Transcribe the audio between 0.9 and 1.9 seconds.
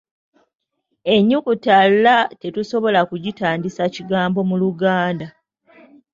Ennyukuta